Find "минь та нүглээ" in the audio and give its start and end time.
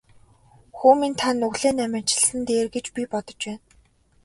1.01-1.73